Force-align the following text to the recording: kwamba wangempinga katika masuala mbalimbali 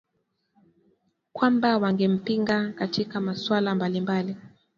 kwamba 1.33 1.77
wangempinga 1.77 2.71
katika 2.71 3.21
masuala 3.21 3.75
mbalimbali 3.75 4.35